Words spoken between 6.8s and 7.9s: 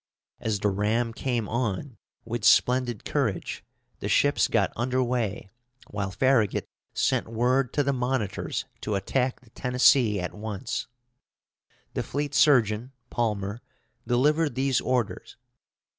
sent word to